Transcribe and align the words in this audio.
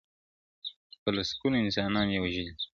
په 1.01 1.09
لسگونو 1.17 1.55
انسانان 1.65 2.07
یې 2.13 2.19
وه 2.21 2.25
وژلي! 2.31 2.53